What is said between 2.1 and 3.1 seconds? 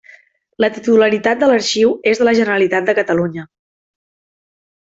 és de la Generalitat de